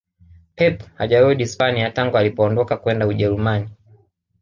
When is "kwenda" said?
2.77-3.07